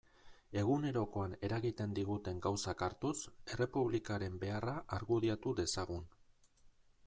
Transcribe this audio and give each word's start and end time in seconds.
Egunerokoan 0.59 1.35
eragiten 1.49 1.93
diguten 1.99 2.41
gauzak 2.47 2.81
hartuz, 2.87 3.13
Errepublikaren 3.57 4.41
beharra 4.47 4.77
argudiatu 4.99 5.57
dezagun. 5.63 6.13